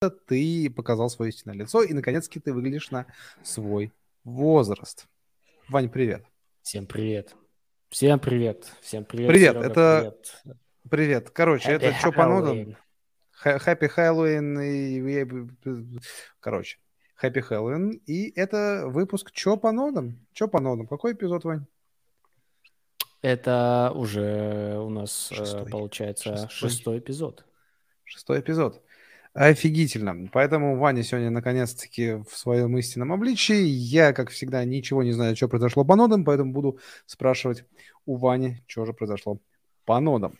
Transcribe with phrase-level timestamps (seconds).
[0.00, 3.06] ты показал свое истинное лицо, и, наконец-таки, ты выглядишь на
[3.42, 3.92] свой
[4.24, 5.06] возраст.
[5.68, 6.24] Вань, привет.
[6.62, 7.34] Всем привет.
[7.88, 8.70] Всем привет.
[8.82, 9.28] Всем привет.
[9.28, 10.16] Привет, Серега, это...
[10.42, 10.58] Привет.
[10.90, 11.30] привет.
[11.30, 12.76] Короче, Happy это что по нодам?
[13.44, 16.00] Happy Halloween и...
[16.40, 16.78] Короче,
[17.22, 17.92] Happy Halloween.
[18.06, 20.26] И это выпуск Чё по нодам?
[20.32, 20.86] Чё по нодам?
[20.88, 21.66] Какой эпизод, Вань?
[23.22, 25.70] Это уже у нас э, шестой.
[25.70, 26.68] получается шестой.
[26.68, 27.46] шестой эпизод.
[28.04, 28.82] Шестой эпизод.
[29.36, 30.28] Офигительно.
[30.32, 33.66] Поэтому Ваня сегодня наконец-таки в своем истинном обличии.
[33.66, 37.66] Я, как всегда, ничего не знаю, что произошло по нодам, поэтому буду спрашивать
[38.06, 39.38] у Вани, что же произошло
[39.84, 40.38] по нодам.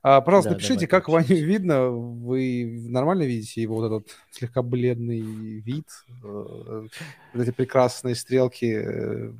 [0.00, 1.88] А, пожалуйста, да, напишите, как Ваню видно.
[1.88, 5.88] Вы нормально видите его вот этот слегка бледный вид,
[6.22, 6.86] э,
[7.34, 9.32] вот эти прекрасные стрелки э,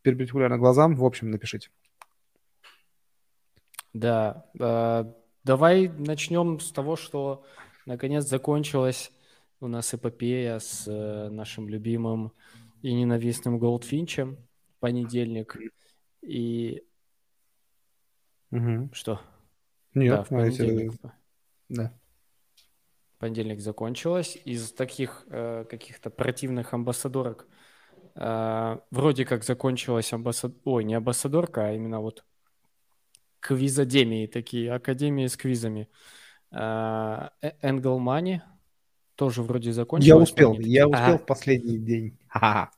[0.00, 0.96] перпендикулярно глазам.
[0.96, 1.68] В общем, напишите.
[3.92, 5.12] Да, а,
[5.44, 7.44] Давай начнем с того, что
[7.86, 9.10] наконец закончилась
[9.60, 12.32] у нас эпопея с э, нашим любимым
[12.82, 15.56] и ненавистным Голдфинчем в понедельник.
[16.22, 16.82] И...
[18.50, 18.90] Угу.
[18.92, 19.20] Что?
[19.94, 20.94] Нет, да, в понедельник.
[20.94, 21.12] Это...
[21.68, 21.98] Да.
[23.18, 24.38] Понедельник закончилось.
[24.44, 27.46] Из таких э, каких-то противных амбассадорок
[28.14, 30.54] э, вроде как закончилась амбассад...
[30.64, 32.24] Ой, не амбассадорка, а именно вот
[33.40, 35.88] квизодемии такие, академии с квизами.
[36.50, 38.42] А, Энгл Мани
[39.14, 40.08] тоже вроде закончилось.
[40.08, 42.18] Я успел, я успел а, в последний день.
[42.32, 42.70] А,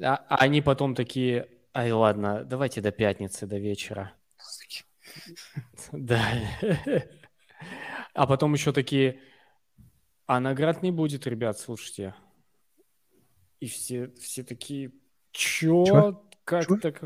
[0.00, 4.12] а они потом такие, ай, ладно, давайте до пятницы, до вечера.
[5.92, 6.22] Да.
[8.14, 9.20] А потом еще такие,
[10.26, 12.14] а наград не будет, ребят, слушайте.
[13.60, 14.92] И все, все такие,
[15.32, 16.24] чё?
[16.44, 17.02] Как так?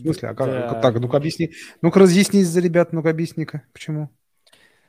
[0.00, 0.28] В смысле?
[0.30, 0.46] А как?
[0.46, 0.80] Да.
[0.80, 1.52] Так, ну-ка объясни.
[1.82, 3.62] Ну-ка разъясни за ребят, ну-ка объясни-ка.
[3.72, 4.10] Почему?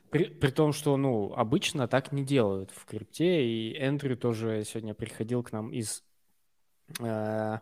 [0.09, 4.93] При, при том, что, ну, обычно так не делают в крипте, и Эндрю тоже сегодня
[4.93, 6.03] приходил к нам из...
[6.99, 7.59] Э,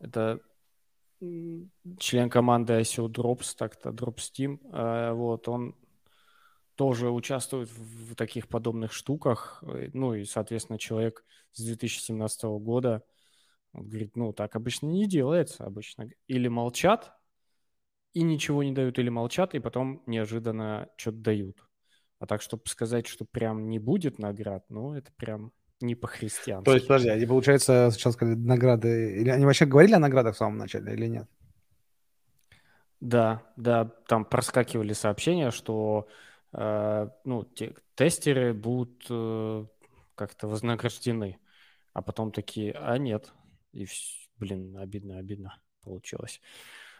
[0.00, 0.40] это
[1.20, 5.74] член команды ICO Drops, так-то Drops Team, э, вот, он
[6.74, 13.02] тоже участвует в таких подобных штуках, э, ну, и, соответственно, человек с 2017 года,
[13.72, 15.64] он говорит, ну, так обычно не делается.
[15.64, 17.12] Обычно или молчат
[18.14, 21.64] и ничего не дают, или молчат, и потом неожиданно что-то дают.
[22.18, 26.64] А так, чтобы сказать, что прям не будет наград, ну, это прям не по-христиански.
[26.64, 29.20] То есть, подожди, они, получается, сейчас сказали награды...
[29.20, 31.28] Или они вообще говорили о наградах в самом начале или нет?
[33.00, 36.08] Да, да, там проскакивали сообщения, что
[36.52, 39.66] э, ну, те, тестеры будут э,
[40.16, 41.38] как-то вознаграждены.
[41.92, 43.32] А потом такие, а нет,
[43.78, 43.86] и,
[44.38, 46.40] блин, обидно, обидно получилось.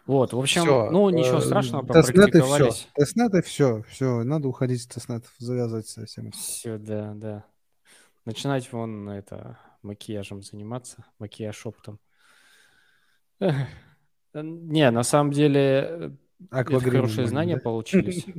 [0.06, 0.91] Вот, в общем, все.
[0.91, 2.71] ну, ничего э, страшного, Тестнеты все.
[2.94, 6.31] Тестнеты все, все, надо уходить с тестнетов, завязывать совсем.
[6.33, 7.44] Все, да, да.
[8.25, 12.00] Начинать вон это макияжем заниматься, макияж оптом.
[14.34, 16.17] Не, на самом деле,
[16.50, 17.62] Аквагрим хорошие знания да?
[17.62, 18.27] получились.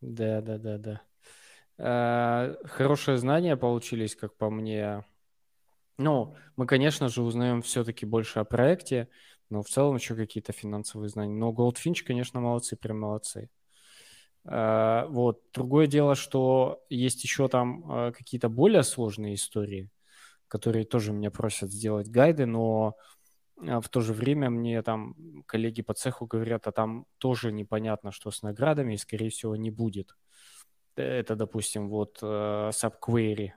[0.00, 1.00] Да, да, да, да.
[1.78, 5.02] Э, хорошие знания получились, как по мне,
[5.98, 9.08] ну, мы, конечно же, узнаем все-таки больше о проекте,
[9.50, 11.34] но в целом еще какие-то финансовые знания.
[11.34, 13.50] Но Goldfinch, конечно, молодцы, прям молодцы.
[14.46, 15.40] Uh, вот.
[15.54, 19.88] Другое дело, что есть еще там uh, какие-то более сложные истории,
[20.48, 22.94] которые тоже меня просят сделать гайды, но
[23.58, 25.14] uh, в то же время мне там
[25.46, 29.70] коллеги по цеху говорят, а там тоже непонятно, что с наградами, и, скорее всего, не
[29.70, 30.14] будет.
[30.94, 33.52] Это, допустим, вот subquery,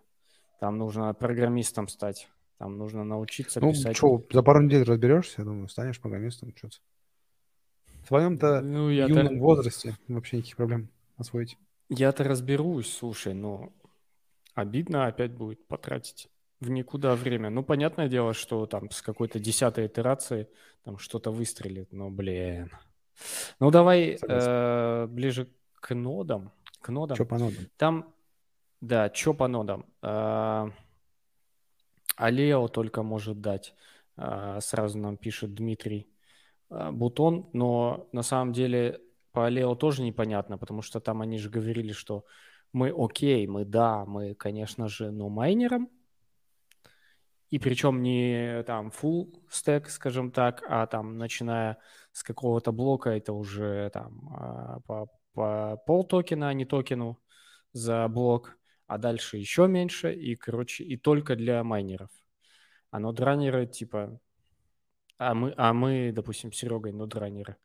[0.59, 2.29] там нужно программистом стать.
[2.57, 3.95] Там нужно научиться ну, писать.
[3.97, 6.53] Что, за пару недель разберешься, я думаю, станешь программистом.
[6.55, 6.77] Что-то.
[8.03, 9.35] В твоем-то ну, юном то...
[9.35, 11.57] возрасте вообще никаких проблем освоить.
[11.89, 13.71] Я-то разберусь, слушай, но
[14.55, 16.29] обидно опять будет потратить
[16.59, 17.49] в никуда время.
[17.49, 20.49] Ну, понятное дело, что там с какой-то десятой итерации
[20.83, 22.71] там что-то выстрелит, но, блин.
[23.59, 26.51] Ну, давай э, ближе к нодам.
[26.81, 27.15] К нодам.
[27.15, 27.65] Что по нодам?
[27.77, 28.13] Там
[28.81, 29.85] да, что по нодам?
[30.01, 30.69] А,
[32.15, 33.73] Алео только может дать,
[34.15, 36.09] а, сразу нам пишет Дмитрий.
[36.69, 41.49] А, Бутон, но на самом деле по Алео тоже непонятно, потому что там они же
[41.49, 42.25] говорили, что
[42.73, 45.89] мы окей, мы да, мы, конечно же, но майнером,
[47.49, 51.77] и причем не там full stack, скажем так, а там начиная
[52.11, 57.19] с какого-то блока это уже там по, по пол токена, а не токену
[57.71, 58.57] за блок
[58.87, 62.09] а дальше еще меньше, и, короче, и только для майнеров.
[62.91, 64.19] А нодранеры, типа,
[65.17, 67.57] а мы, а мы, допустим, с Серегой нодранеры.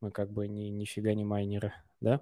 [0.00, 2.20] Мы как бы ни, нифига не майнеры, да?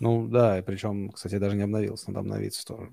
[0.00, 2.90] Ну да, причем, кстати, даже не обновился, надо обновиться тоже.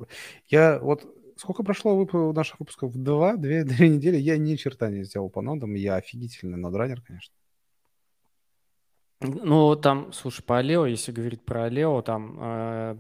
[0.48, 1.06] Я вот
[1.38, 2.94] сколько прошло вып- наших выпусков?
[2.96, 4.18] Два, две, две недели.
[4.18, 5.74] Я ни черта не сделал по нодам.
[5.76, 7.36] Я офигительный нодранер, конечно.
[9.22, 12.98] Ну, там, слушай, по Алео, если говорить про Алео, там э,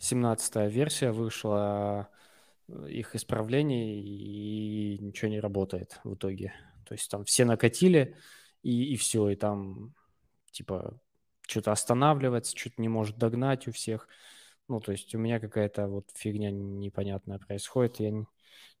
[0.00, 2.08] 17-я версия вышла
[2.88, 6.52] их исправлений, и ничего не работает в итоге.
[6.86, 8.16] То есть там все накатили,
[8.62, 9.94] и, и все, и там
[10.50, 11.00] типа
[11.46, 14.08] что-то останавливается, что-то не может догнать у всех.
[14.68, 17.98] Ну, то есть у меня какая-то вот фигня непонятная происходит.
[17.98, 18.24] Я не,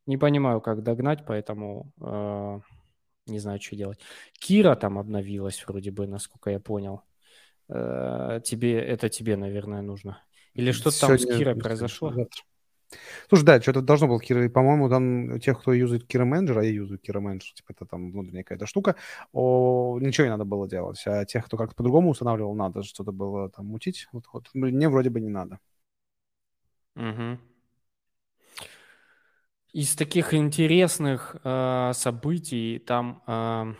[0.06, 2.60] не понимаю, как догнать, поэтому э,
[3.26, 3.98] не знаю, что делать.
[4.38, 7.02] Кира там обновилась вроде бы, насколько я понял.
[7.68, 10.22] Э, тебе, это тебе, наверное, нужно.
[10.54, 12.12] Или что-то там с Кирой произошло?
[12.12, 12.42] Завтра.
[13.28, 16.70] Слушай, да, что-то должно было Кира, по-моему, там тех, кто юзает Кира Менеджер, а я
[16.70, 18.96] юзаю Кира Менеджер, типа это там внутренняя какая-то штука,
[19.32, 21.00] о, ничего не надо было делать.
[21.06, 24.08] А тех, кто как-то по-другому устанавливал, надо что-то было там мутить.
[24.12, 25.60] Вот, вот мне вроде бы не надо.
[26.96, 27.38] Угу.
[29.72, 33.74] Из таких интересных э, событий там э,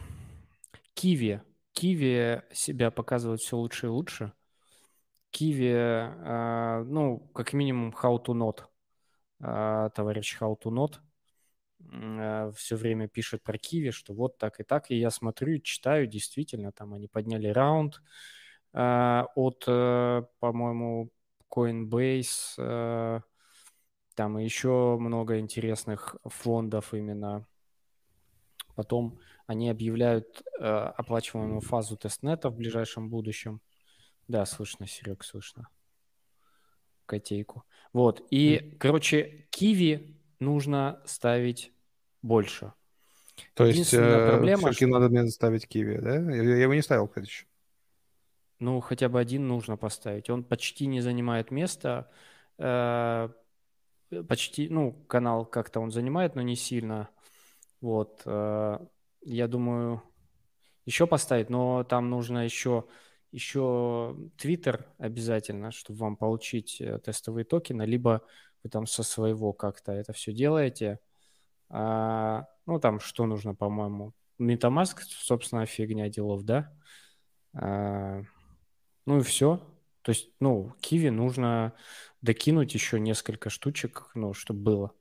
[0.94, 1.42] Киви.
[1.72, 4.32] Киви себя показывает все лучше и лучше.
[5.30, 8.64] Киви, э, ну, как минимум, how to not.
[9.40, 10.98] Э, товарищ how to not
[11.92, 14.90] э, все время пишет про Киви, что вот так и так.
[14.90, 18.00] И я смотрю, читаю, действительно, там они подняли раунд
[18.72, 21.10] от, э, по-моему,
[21.50, 23.20] Coinbase, э,
[24.14, 27.46] там еще много интересных фондов именно.
[28.76, 33.60] Потом они объявляют э, оплачиваемую фазу тестнета в ближайшем будущем.
[34.30, 35.68] Да, слышно, Серег, слышно.
[37.04, 37.64] Котейку.
[37.92, 38.24] Вот.
[38.30, 38.76] И, mm.
[38.76, 41.72] короче, киви нужно ставить
[42.22, 42.72] больше.
[43.54, 44.98] То есть э, проблема, все-таки что...
[44.98, 46.14] надо мне ставить киви, да?
[46.14, 47.46] Я, я его не ставил, кстати, еще.
[48.60, 50.30] Ну, хотя бы один нужно поставить.
[50.30, 52.08] Он почти не занимает места.
[52.56, 53.30] Э,
[54.28, 57.08] почти, ну, канал как-то он занимает, но не сильно.
[57.80, 58.78] Вот, э,
[59.22, 60.04] я думаю,
[60.86, 62.84] еще поставить, но там нужно еще,
[63.32, 68.22] еще Twitter обязательно, чтобы вам получить э, тестовые токены, либо
[68.62, 70.98] вы там со своего как-то это все делаете.
[71.68, 74.12] А, ну, там что нужно, по-моему?
[74.38, 76.72] Metamask, собственно, фигня делов, да?
[77.54, 78.22] А,
[79.06, 79.60] ну и все.
[80.02, 81.74] То есть, ну, Киви нужно
[82.22, 84.92] докинуть еще несколько штучек, ну, чтобы было.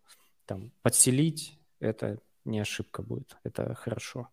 [0.45, 4.29] Там, подселить, это не ошибка будет, это хорошо.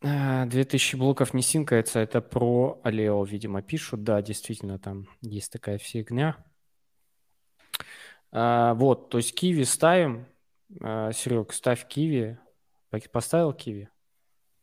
[0.00, 4.04] 2000 а, блоков не синкается, это про Алео, видимо, пишут.
[4.04, 6.36] Да, действительно, там есть такая фигня.
[8.30, 10.26] А, вот, то есть киви ставим.
[10.80, 12.38] А, Серег, ставь киви.
[13.12, 13.88] Поставил киви?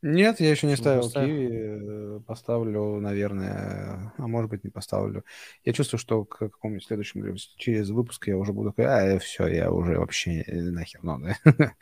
[0.07, 1.49] Нет, я еще не ставил Киви.
[1.51, 5.25] Э, поставлю, наверное, а может быть не поставлю.
[5.63, 9.97] Я чувствую, что к какому-нибудь следующему, через выпуск я уже буду а, все, я уже
[9.97, 11.35] вообще нахер надо.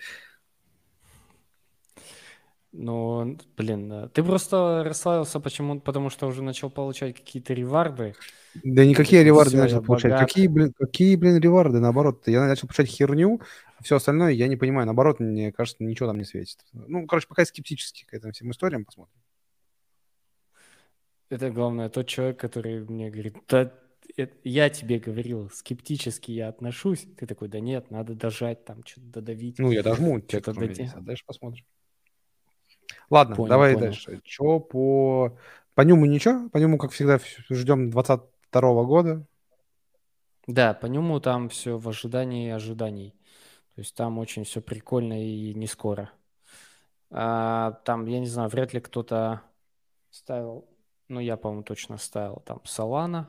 [2.75, 5.80] Ну, блин, э, ты просто расслабился, почему?
[5.80, 8.16] Потому что уже начал получать какие-то реварды.
[8.64, 10.20] Да никакие реварды начал получать.
[10.20, 11.80] Какие, блин, какие, блин, реварды?
[11.80, 13.42] Наоборот, я начал получать херню,
[13.84, 14.88] все остальное я не понимаю.
[14.88, 16.66] Наоборот, мне кажется, ничего там не светит.
[16.74, 19.22] Ну, короче, пока скептически к этим всем историям посмотрим.
[21.30, 23.72] Это главное, тот человек, который мне говорит, да,
[24.44, 27.06] я тебе говорил, скептически я отношусь.
[27.18, 29.60] Ты такой, да нет, надо дожать, там что-то додавить.
[29.60, 30.20] Ну, я дожму,
[30.56, 30.89] дойти.
[30.92, 31.65] А дальше посмотрим.
[33.13, 33.86] Ладно, понял, давай понял.
[33.88, 34.22] дальше.
[34.25, 35.38] Что по...
[35.75, 36.50] По нему ничего?
[36.50, 39.25] По нему, как всегда, ждем 22 года.
[40.48, 43.15] Да, по нему там все в ожидании ожиданий.
[43.75, 46.12] То есть там очень все прикольно и не скоро.
[47.12, 49.41] А, там, я не знаю, вряд ли кто-то
[50.10, 50.67] ставил,
[51.08, 53.25] ну, я, по-моему, точно ставил там Solana.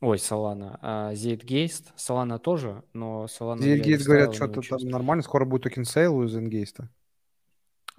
[0.00, 0.78] Ой, Solana.
[0.82, 1.94] А, Zeitgeist.
[1.96, 5.22] Solana тоже, но Solana Zeitgeist, говорят, что-то там нормально.
[5.22, 6.84] Скоро будет token sale из Zeitgeist.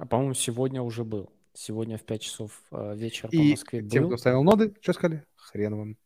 [0.03, 1.31] А, по-моему, сегодня уже был.
[1.53, 3.89] Сегодня в 5 часов а, вечера по Москве был.
[3.89, 5.23] тем, кто ставил ноды, что сказали?
[5.35, 5.97] Хрен вам.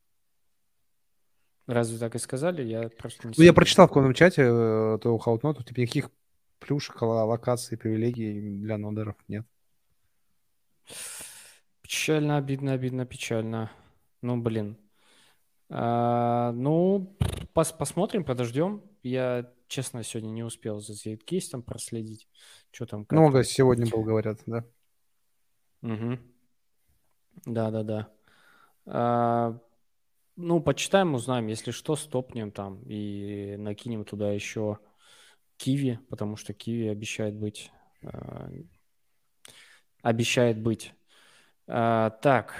[1.66, 2.62] Разве так и сказали?
[2.62, 6.12] Я просто не Ну, я прочитал в каком чате э, то хаутноту, типа никаких
[6.60, 9.48] плюшек, локаций, привилегий для нодеров нет.
[11.82, 13.72] Печально, обидно, обидно, печально.
[14.22, 14.78] Ну, блин.
[15.72, 17.18] А, ну,
[17.54, 18.84] пос посмотрим, подождем.
[19.02, 22.28] Я, честно, сегодня не успел за кейсом проследить.
[22.72, 23.06] Что там?
[23.06, 24.66] Как Много сегодня был, говорят, да?
[25.82, 26.20] Угу.
[27.46, 28.10] Да-да-да.
[28.86, 29.60] А,
[30.36, 31.48] ну, почитаем, узнаем.
[31.48, 34.80] Если что, стопнем там и накинем туда еще
[35.58, 37.72] Киви, потому что Киви обещает быть.
[38.02, 38.50] Э,
[40.02, 40.94] обещает быть.
[41.68, 42.54] Э, так,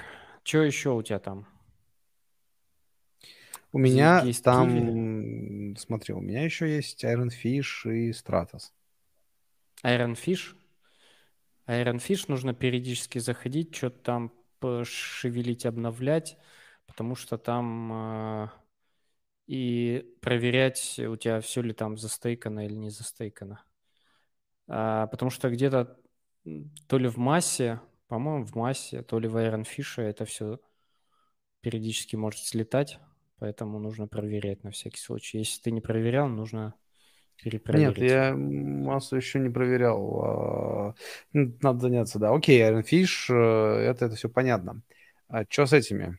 [0.44, 1.48] что еще у тебя там?
[3.72, 4.92] У меня есть там, Kiwi.
[5.78, 8.72] Смотри, у меня еще есть Iron Fish и Stratos.
[9.84, 10.56] Iron Fish?
[11.68, 16.38] Iron Fish нужно периодически заходить, что-то там пошевелить, обновлять,
[16.86, 18.50] потому что там э,
[19.48, 23.64] и проверять, у тебя все ли там застейкано или не застейкано.
[24.68, 25.98] А, потому что где-то
[26.88, 30.60] то ли в массе, по-моему, в массе, то ли в Iron Fish это все
[31.62, 33.00] периодически может слетать,
[33.40, 35.40] поэтому нужно проверять на всякий случай.
[35.40, 36.74] Если ты не проверял, нужно
[37.42, 37.98] перепроверить.
[37.98, 40.22] Нет, я массу еще не проверял.
[40.24, 40.96] А,
[41.34, 42.34] надо заняться, да.
[42.34, 44.82] Окей, Iron Fish, э, это, это все понятно.
[45.28, 46.18] А что с этими?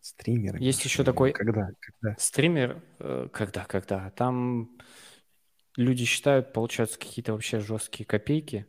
[0.00, 0.62] Стримерами.
[0.62, 2.16] Есть еще такой когда, когда?
[2.18, 4.10] стример, э, когда, когда.
[4.10, 4.76] Там
[5.76, 8.66] люди считают, получаются какие-то вообще жесткие копейки.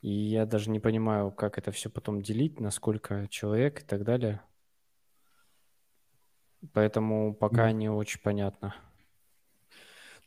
[0.00, 4.04] И я даже не понимаю, как это все потом делить, на сколько человек и так
[4.04, 4.40] далее.
[6.72, 7.72] Поэтому пока mm.
[7.72, 8.74] не очень понятно.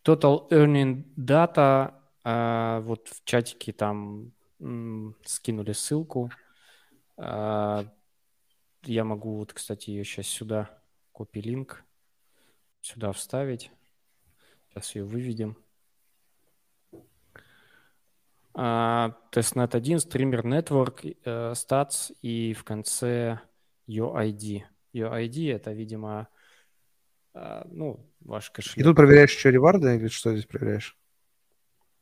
[0.04, 1.94] Total Earning Data,
[2.24, 6.32] а, вот в чатике там м, скинули ссылку.
[7.18, 7.86] А,
[8.84, 10.70] я могу, вот, кстати, ее сейчас сюда,
[11.12, 11.84] копи линк,
[12.82, 13.72] сюда вставить.
[14.70, 15.58] Сейчас ее выведем.
[18.54, 23.40] Uh, Testnet 1, Streamer Network, uh, Stats и в конце
[23.88, 24.64] UID.
[24.94, 26.28] UID это, видимо,
[27.34, 28.78] uh, ну, ваш кошелек.
[28.78, 30.98] И тут проверяешь еще реварды или что здесь проверяешь?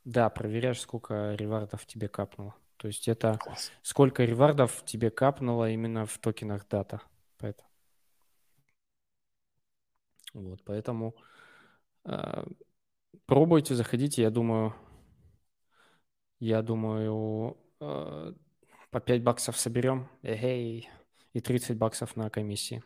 [0.05, 2.55] Да, проверяешь, сколько ревардов тебе капнуло.
[2.77, 3.71] То есть это Класс.
[3.81, 7.01] сколько ревардов тебе капнуло именно в токенах дата.
[7.37, 7.69] Поэтому.
[10.33, 11.15] Вот, поэтому
[12.05, 12.43] э,
[13.25, 14.21] пробуйте, заходите.
[14.21, 14.75] Я думаю,
[16.39, 18.33] я думаю, э,
[18.91, 20.07] по 5 баксов соберем.
[20.21, 20.87] Эй,
[21.33, 22.83] и 30 баксов на комиссии.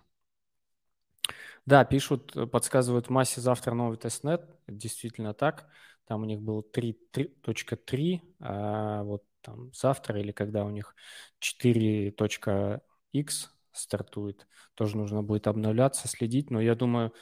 [1.65, 4.41] Да, пишут, подсказывают массе завтра новый тестнет.
[4.67, 5.67] действительно так.
[6.05, 10.95] Там у них был 3.3, а вот там завтра или когда у них
[11.39, 16.51] 4.x стартует, тоже нужно будет обновляться, следить.
[16.51, 17.13] Но я думаю,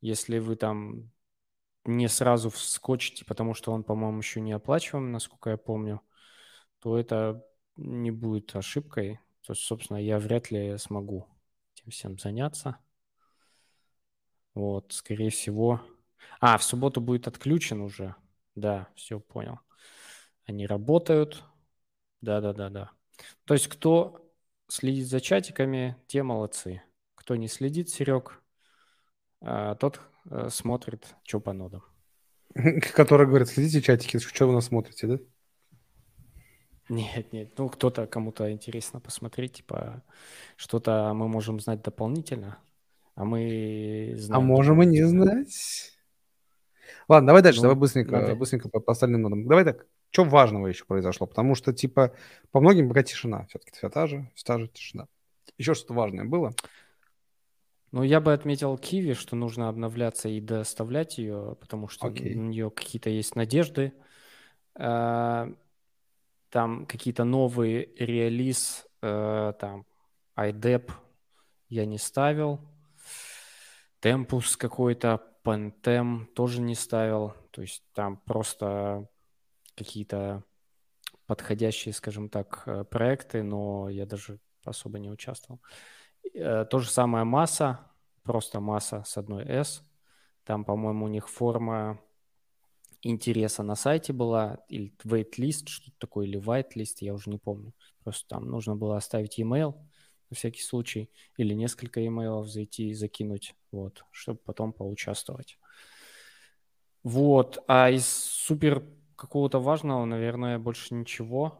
[0.00, 1.10] если вы там
[1.84, 6.00] не сразу вскочите, потому что он, по-моему, еще не оплачиваем, насколько я помню,
[6.80, 7.44] то это
[7.76, 9.20] не будет ошибкой.
[9.46, 11.26] То есть, собственно, я вряд ли смогу
[11.74, 12.78] этим всем заняться.
[14.54, 15.80] Вот, скорее всего.
[16.40, 18.14] А, в субботу будет отключен уже.
[18.54, 19.60] Да, все понял.
[20.44, 21.42] Они работают.
[22.20, 22.90] Да-да-да-да.
[23.44, 24.30] То есть кто
[24.68, 26.82] следит за чатиками, те молодцы.
[27.14, 28.42] Кто не следит, Серег,
[29.40, 31.82] а, тот э, смотрит, что по нодам.
[32.94, 35.18] Который говорит, следите чатики, что вы нас смотрите, да?
[36.90, 40.02] Нет, нет, ну кто-то, кому-то интересно посмотреть, типа
[40.56, 42.58] что-то мы можем знать дополнительно,
[43.14, 44.42] а мы знаем...
[44.42, 45.92] А можем и не знать.
[47.08, 48.34] Ладно, давай дальше, ну, давай быстренько, надо...
[48.34, 49.46] быстренько по, по остальным нодам.
[49.46, 51.28] Давай так, что важного еще произошло?
[51.28, 52.12] Потому что, типа,
[52.50, 53.46] по многим пока тишина.
[53.48, 55.06] Все-таки вся та же, вся та же тишина.
[55.58, 56.52] Еще что-то важное было?
[57.92, 62.34] Ну, я бы отметил Киви, что нужно обновляться и доставлять ее, потому что okay.
[62.34, 63.92] у нее какие-то есть надежды.
[66.50, 69.86] Там какие-то новые релиз, э, там,
[70.36, 70.90] IDEP
[71.68, 72.60] я не ставил.
[74.00, 77.34] Темпус какой-то, Panthem тоже не ставил.
[77.50, 79.08] То есть там просто
[79.76, 80.44] какие-то
[81.26, 85.60] подходящие, скажем так, э, проекты, но я даже особо не участвовал.
[86.34, 87.80] Э, то же самое масса,
[88.22, 89.82] просто масса с одной S.
[90.44, 92.00] Там, по-моему, у них форма
[93.02, 97.72] интереса на сайте была, или waitlist, что-то такое, или whitelist, я уже не помню.
[98.04, 99.74] Просто там нужно было оставить email
[100.30, 105.58] на всякий случай, или несколько email зайти и закинуть, вот, чтобы потом поучаствовать.
[107.02, 108.84] Вот, а из супер
[109.16, 111.58] какого-то важного, наверное, больше ничего.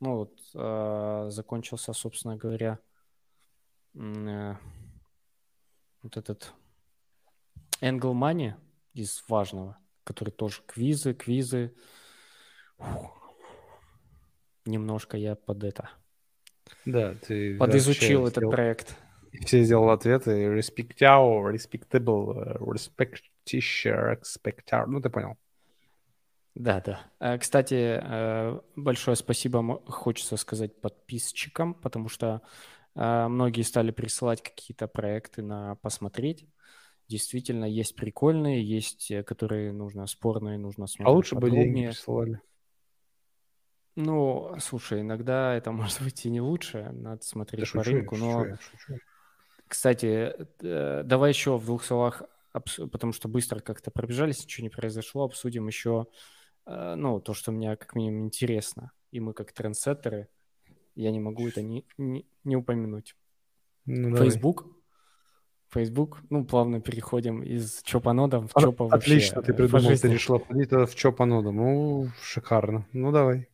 [0.00, 2.78] Ну вот, э, закончился, собственно говоря,
[3.94, 4.54] э,
[6.02, 6.54] вот этот
[7.80, 8.54] Angle Money
[8.94, 11.74] из важного, который тоже квизы, квизы.
[12.78, 13.36] Фух.
[14.66, 15.90] Немножко я под это.
[16.84, 18.96] Да, ты подизучил этот сделал, проект.
[19.44, 20.46] Все сделал ответы.
[20.46, 24.86] Respectable, respectable, respectish, expectar.
[24.86, 25.36] Ну, ты понял.
[26.54, 27.00] Да, да.
[27.20, 32.42] Э, кстати, э, большое спасибо хочется сказать подписчикам, потому что
[32.94, 36.46] э, многие стали присылать какие-то проекты на посмотреть.
[37.10, 42.40] Действительно, есть прикольные, есть, которые нужно спорные, нужно смотреть А лучше бы деньги присылали.
[43.96, 48.16] Ну, слушай, иногда это может быть и не лучше, надо смотреть да по шучу, рынку,
[48.16, 48.44] но...
[48.44, 49.00] Шучу, шучу.
[49.66, 52.22] Кстати, э, давай еще в двух словах,
[52.92, 56.06] потому что быстро как-то пробежались, ничего не произошло, обсудим еще,
[56.66, 58.92] э, ну, то, что мне как минимум интересно.
[59.10, 60.28] И мы как трендсеттеры,
[60.94, 63.16] я не могу это не, не, не упомянуть.
[63.84, 64.66] Ну, Facebook.
[65.70, 69.12] Facebook, ну, плавно переходим из чопа нодом в чопа вообще.
[69.12, 71.56] Отлично, ты придумал, ты решил обходить в чопа нодом.
[71.56, 72.86] Ну, шикарно.
[72.92, 73.48] Ну, давай.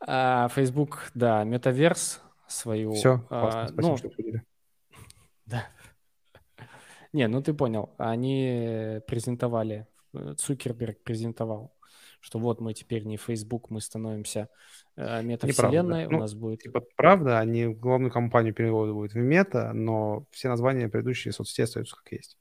[0.00, 2.92] А, Facebook, да, метаверс свою.
[2.92, 4.42] Все, а, спасибо, ну, что обсудили.
[5.46, 5.66] Да.
[7.12, 7.94] Не, ну ты понял.
[7.96, 9.86] Они презентовали,
[10.36, 11.75] Цукерберг презентовал,
[12.26, 14.48] что вот мы теперь не Facebook, мы становимся
[14.96, 16.08] э, метавселенной, Неправда.
[16.08, 16.62] у ну, нас будет...
[16.62, 22.10] Типа, правда, они главную компанию переводят в мета, но все названия предыдущие соцсети остаются как
[22.10, 22.36] есть.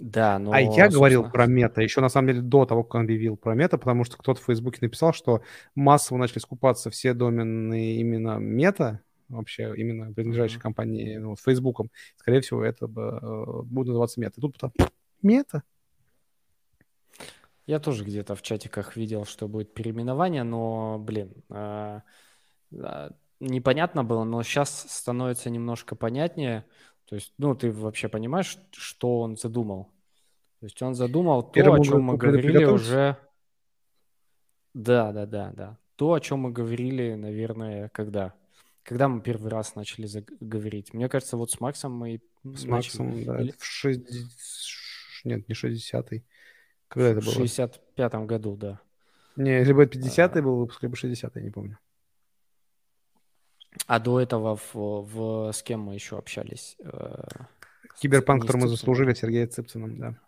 [0.00, 0.52] Да, но...
[0.52, 0.90] А я собственно...
[0.90, 4.04] говорил про мета, еще на самом деле до того, как он объявил про мета, потому
[4.04, 5.42] что кто-то в Фейсбуке написал, что
[5.74, 10.62] массово начали скупаться все домены именно мета, вообще именно принадлежащей mm-hmm.
[10.62, 11.90] компании, ну, вот, Фейсбуком.
[12.14, 14.34] Скорее всего, это э, будет называться мета.
[14.36, 14.72] И тут потом
[15.20, 15.64] мета.
[17.66, 22.00] Я тоже где-то в чатиках видел, что будет переименование, но, блин, э,
[22.72, 26.64] э, непонятно было, но сейчас становится немножко понятнее.
[27.06, 29.92] То есть, ну, ты вообще понимаешь, что он задумал?
[30.60, 33.16] То есть он задумал то, Первому о чем мы говорили уже...
[34.72, 35.78] Да, да, да, да.
[35.96, 38.34] То, о чем мы говорили, наверное, когда?
[38.82, 40.08] Когда мы первый раз начали
[40.40, 40.94] говорить?
[40.94, 42.20] Мне кажется, вот с Максом мы...
[42.44, 42.68] С начали...
[42.68, 43.54] Максом, да, Или...
[43.58, 45.24] в 60...
[45.24, 46.24] Нет, не 60-й.
[46.88, 47.34] Когда это было?
[47.34, 48.80] В 65-м году, да.
[49.36, 50.42] Не, либо 50-й а...
[50.42, 51.78] был выпуск, либо 60-й, не помню.
[53.86, 56.76] А до этого в, в, с кем мы еще общались?
[56.80, 57.24] Э,
[58.00, 60.18] Киберпанк, который мы заслужили, Сергей Цыпциным, да.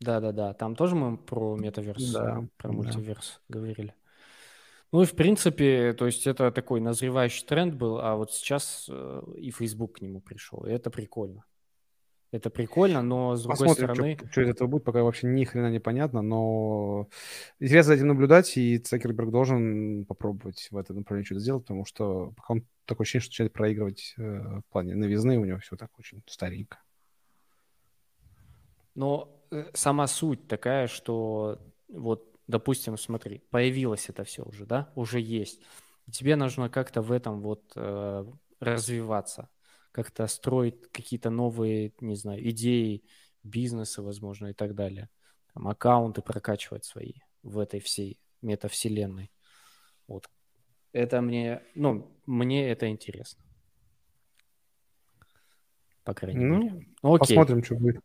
[0.00, 3.58] Да-да-да, там тоже мы про метаверс, да, про мультиверс да.
[3.58, 3.94] говорили.
[4.90, 9.22] Ну и в принципе, то есть это такой назревающий тренд был, а вот сейчас э,
[9.36, 11.44] и Facebook к нему пришел, и это прикольно.
[12.32, 14.16] Это прикольно, но с другой Посмотрим, стороны...
[14.16, 17.08] Что, что из этого будет, пока вообще ни хрена не понятно, но
[17.60, 22.32] интересно за этим наблюдать, и Цекерберг должен попробовать в этом направлении что-то сделать, потому что
[22.34, 25.90] пока он такое ощущение, что начинает проигрывать э, в плане новизны, у него все так
[25.98, 26.78] очень старенько.
[28.94, 35.20] Но э, сама суть такая, что вот, допустим, смотри, появилось это все уже, да, уже
[35.20, 35.60] есть.
[36.10, 38.24] Тебе нужно как-то в этом вот э,
[38.58, 39.50] развиваться
[39.92, 43.04] как-то строить какие-то новые, не знаю, идеи,
[43.42, 45.08] бизнеса, возможно, и так далее.
[45.54, 49.30] Там, аккаунты прокачивать свои в этой всей метавселенной.
[50.06, 50.28] Вот.
[50.92, 53.44] Это мне, ну, мне это интересно.
[56.04, 56.86] По крайней ну, мере.
[57.02, 57.36] Ну, окей.
[57.36, 58.00] Посмотрим, что будет.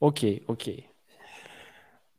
[0.00, 0.90] Окей, окей.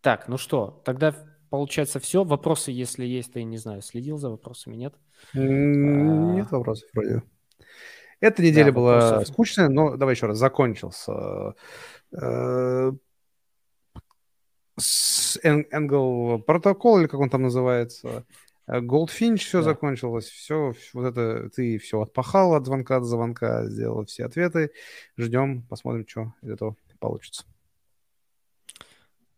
[0.01, 1.15] Так, ну что, тогда
[1.49, 2.23] получается все.
[2.23, 4.95] Вопросы, если есть, ты, не знаю, следил за вопросами, нет?
[5.33, 6.57] Нет а...
[6.57, 7.23] вопросов вроде.
[8.21, 9.33] Эта неделя да, была вопросов.
[9.33, 11.55] скучная, но давай еще раз, закончился.
[12.11, 12.91] Э,
[15.43, 18.25] Angle протокол, или как он там называется,
[18.69, 19.63] Goldfinch все да.
[19.63, 24.71] закончилось, все, вот это ты все отпахал от звонка до звонка, сделал все ответы.
[25.17, 27.45] Ждем, посмотрим, что из этого получится.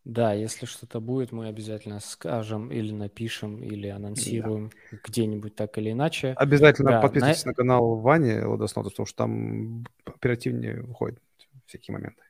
[0.03, 4.97] Да, если что-то будет, мы обязательно скажем или напишем, или анонсируем да.
[5.03, 6.33] где-нибудь так или иначе.
[6.37, 7.51] Обязательно да, подписывайтесь на...
[7.51, 11.19] на канал Вани Ладоснота, потому что там оперативнее выходят
[11.67, 12.23] всякие моменты.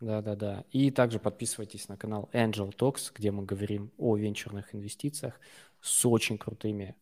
[0.00, 0.64] Да-да-да.
[0.70, 5.38] И также подписывайтесь на канал Angel Talks, где мы говорим о венчурных инвестициях
[5.80, 6.96] с очень крутыми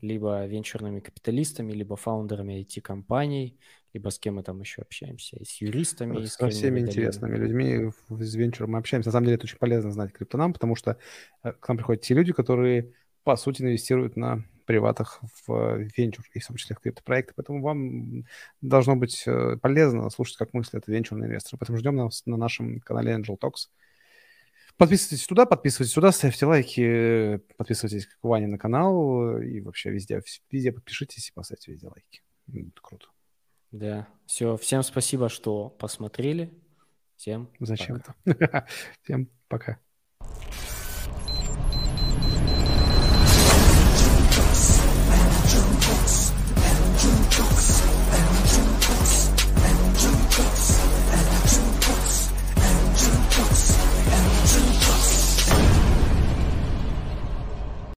[0.00, 3.58] либо венчурными капиталистами, либо фаундерами IT-компаний,
[3.92, 6.24] либо с кем мы там еще общаемся, и с юристами.
[6.24, 9.08] С, со всеми интересными людьми из венчура мы общаемся.
[9.08, 10.98] На самом деле это очень полезно знать криптонам, потому что
[11.42, 12.92] э, к нам приходят те люди, которые,
[13.24, 17.32] по сути, инвестируют на приватах в венчур, и в том числе в криптопроекты.
[17.36, 18.24] Поэтому вам
[18.60, 21.58] должно быть э, полезно слушать, как мыслят венчурные инвесторы.
[21.58, 23.70] Поэтому ждем нас на нашем канале Angel Talks.
[24.76, 30.72] Подписывайтесь туда, подписывайтесь сюда, ставьте лайки, подписывайтесь к Ване на канал и вообще везде, везде
[30.72, 32.22] подпишитесь и поставьте везде лайки.
[32.52, 33.06] Это круто.
[33.72, 36.52] Да, все, всем спасибо, что посмотрели.
[37.16, 38.14] Всем Зачем-то.
[39.02, 39.78] Всем пока.